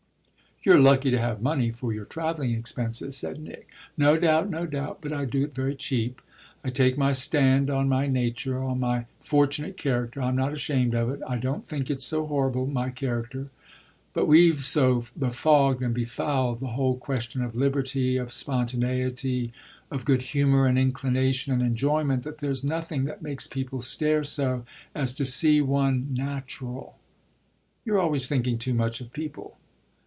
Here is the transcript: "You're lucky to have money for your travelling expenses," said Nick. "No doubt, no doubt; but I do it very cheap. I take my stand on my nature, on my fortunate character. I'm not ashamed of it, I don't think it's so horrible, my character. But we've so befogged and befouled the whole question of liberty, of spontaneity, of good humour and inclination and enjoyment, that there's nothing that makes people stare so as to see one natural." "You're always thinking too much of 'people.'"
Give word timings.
"You're 0.63 0.79
lucky 0.79 1.09
to 1.09 1.17
have 1.17 1.41
money 1.41 1.71
for 1.71 1.91
your 1.91 2.05
travelling 2.05 2.51
expenses," 2.53 3.17
said 3.17 3.39
Nick. 3.39 3.67
"No 3.97 4.15
doubt, 4.15 4.47
no 4.47 4.67
doubt; 4.67 4.99
but 5.01 5.11
I 5.11 5.25
do 5.25 5.43
it 5.43 5.55
very 5.55 5.73
cheap. 5.73 6.21
I 6.63 6.69
take 6.69 6.99
my 6.99 7.13
stand 7.13 7.71
on 7.71 7.89
my 7.89 8.05
nature, 8.05 8.61
on 8.61 8.79
my 8.79 9.05
fortunate 9.21 9.75
character. 9.75 10.21
I'm 10.21 10.35
not 10.35 10.53
ashamed 10.53 10.93
of 10.93 11.09
it, 11.09 11.19
I 11.27 11.37
don't 11.39 11.65
think 11.65 11.89
it's 11.89 12.05
so 12.05 12.27
horrible, 12.27 12.67
my 12.67 12.91
character. 12.91 13.47
But 14.13 14.27
we've 14.27 14.59
so 14.63 15.01
befogged 15.17 15.81
and 15.81 15.95
befouled 15.95 16.59
the 16.59 16.67
whole 16.77 16.95
question 16.97 17.41
of 17.41 17.55
liberty, 17.55 18.17
of 18.17 18.31
spontaneity, 18.31 19.51
of 19.89 20.05
good 20.05 20.21
humour 20.21 20.67
and 20.67 20.77
inclination 20.77 21.51
and 21.53 21.63
enjoyment, 21.63 22.21
that 22.21 22.37
there's 22.37 22.63
nothing 22.63 23.05
that 23.05 23.23
makes 23.23 23.47
people 23.47 23.81
stare 23.81 24.23
so 24.23 24.63
as 24.93 25.11
to 25.15 25.25
see 25.25 25.59
one 25.59 26.13
natural." 26.13 26.99
"You're 27.83 27.99
always 27.99 28.29
thinking 28.29 28.59
too 28.59 28.75
much 28.75 29.01
of 29.01 29.11
'people.'" 29.11 29.57